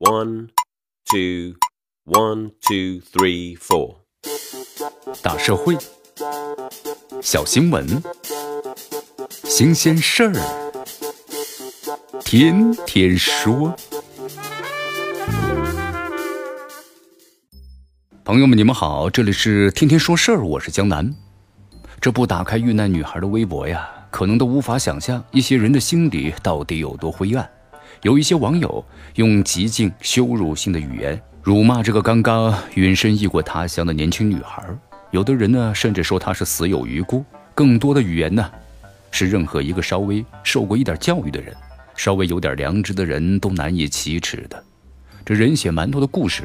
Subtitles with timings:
[0.00, 0.50] One,
[1.10, 1.56] two,
[2.04, 3.96] one, two, three, four。
[5.20, 5.76] 大社会，
[7.20, 8.00] 小新闻，
[9.42, 10.34] 新鲜事儿，
[12.20, 13.74] 天天说。
[18.22, 21.12] 朋友们，你们好，这里是天天说事儿，我是江南。
[22.00, 27.50] 这不打开遇难女孩的微博呀，可能都无法想象一些人的心底到底有多灰暗。
[28.02, 28.84] 有一些网友
[29.16, 34.62] 用极尽羞辱性的语言辱骂这个刚刚远身异国他乡的年轻女孩，
[35.10, 37.24] 有的人呢甚至说她是死有余辜。
[37.54, 38.48] 更多的语言呢，
[39.10, 41.52] 是任何一个稍微受过一点教育的人，
[41.96, 44.62] 稍微有点良知的人都难以启齿的。
[45.24, 46.44] 这人血馒头的故事，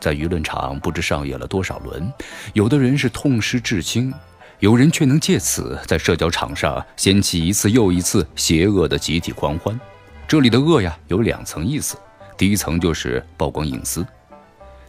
[0.00, 2.10] 在舆论场不知上演了多少轮，
[2.54, 4.14] 有的人是痛失至亲，
[4.60, 9.78] 有人却能借此在社交场上掀起一次又一次邪恶的集体狂欢。
[10.28, 11.96] 这里的恶呀，有两层意思。
[12.36, 14.04] 第一层就是曝光隐私，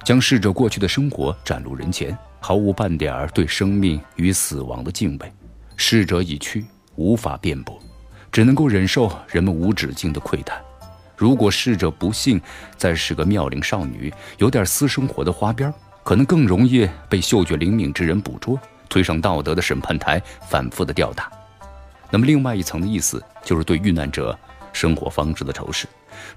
[0.04, 5.32] 将逝者过去的生活展露人前，毫无半点儿对生命与死亡的敬畏。
[5.76, 6.66] 逝者已去，
[6.96, 7.80] 无法辩驳，
[8.32, 10.60] 只能够忍受人们无止境的窥探。
[11.16, 12.42] 如果逝者不幸
[12.76, 15.72] 再是个妙龄少女，有点私生活的花边，
[16.04, 21.32] 可能更容易被嗅觉灵敏之人捕捉，推上道德的审判台，反复的吊打。
[22.10, 24.36] 那么，另外一层的意思就是对遇难者。
[24.74, 25.88] 生活方式的仇视，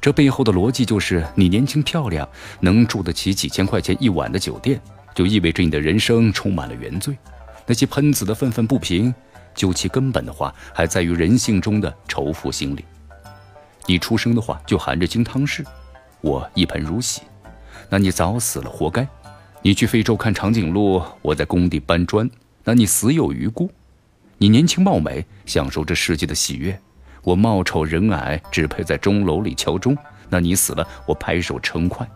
[0.00, 2.28] 这背后的逻辑就是：你年轻漂亮，
[2.60, 4.80] 能住得起几千块钱一晚的酒店，
[5.14, 7.16] 就意味着你的人生充满了原罪。
[7.66, 9.14] 那些喷子的愤愤不平，
[9.54, 12.84] 究其根本的话，还在于人性中的仇富心理。
[13.86, 15.64] 你出生的话就含着金汤匙，
[16.20, 17.22] 我一盆如洗，
[17.88, 19.06] 那你早死了，活该。
[19.62, 22.28] 你去非洲看长颈鹿，我在工地搬砖，
[22.64, 23.70] 那你死有余辜。
[24.38, 26.80] 你年轻貌美，享受这世界的喜悦。
[27.22, 29.96] 我貌丑人矮，只配在钟楼里敲钟。
[30.28, 32.08] 那你死了，我拍手称快。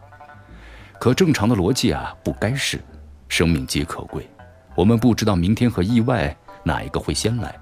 [1.01, 2.81] 可正常的逻辑啊，不该是。
[3.29, 4.29] 生命皆可贵，
[4.77, 7.55] 我们不知道明天和意外哪一个会先来。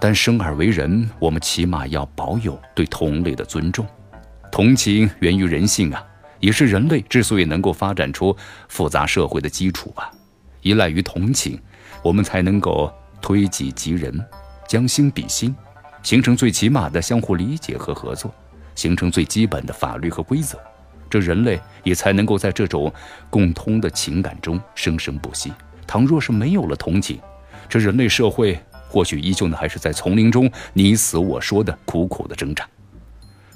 [0.00, 3.86] 但生而为人，我们起码要保有对同类的尊重。
[4.50, 6.04] 同情源于人性啊，
[6.40, 8.36] 也是人类之所以能够发展出
[8.68, 10.10] 复杂社会的基础吧。
[10.62, 11.60] 依赖于同情，
[12.02, 14.18] 我们才能够推己及人，
[14.66, 15.54] 将心比心。
[16.08, 18.34] 形成最起码的相互理解和合作，
[18.74, 20.58] 形成最基本的法律和规则，
[21.10, 22.90] 这人类也才能够在这种
[23.28, 25.52] 共通的情感中生生不息。
[25.86, 27.20] 倘若是没有了同情，
[27.68, 28.58] 这人类社会
[28.88, 32.66] 或许依旧呢还是在丛林中你死我说的苦苦的挣扎。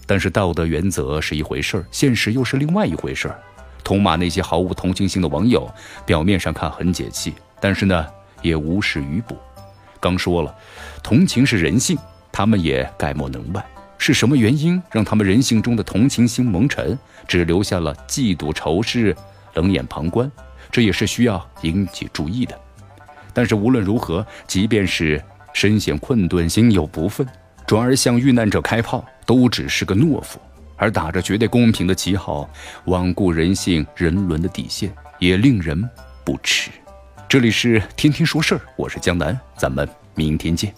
[0.05, 3.41] 但是道德原则是一回事儿，现实又是另外一回事儿。
[3.83, 5.67] 痛骂那些毫无同情心的网友，
[6.05, 8.07] 表面上看很解气，但是呢
[8.43, 9.39] 也无事于补。
[9.99, 10.55] 刚说了，
[11.03, 11.97] 同情是人性。
[12.33, 13.65] 他们也概莫能外，
[13.99, 16.99] 是什么原因让他们人性中的同情心蒙尘，
[17.29, 19.15] 只留下了嫉妒、仇视、
[19.55, 20.31] 冷眼旁观？
[20.71, 22.59] 这也是需要引起注意的。
[23.35, 25.23] 但是无论如何，即便是
[25.53, 27.27] 身陷困顿、心有不忿，
[27.67, 30.39] 转而向遇难者开炮，都只是个懦夫；
[30.77, 32.49] 而打着绝对公平的旗号，
[32.87, 35.87] 罔顾人性、人伦的底线，也令人
[36.25, 36.71] 不齿。
[37.29, 40.75] 这里是天天说事儿，我是江南，咱们明天见。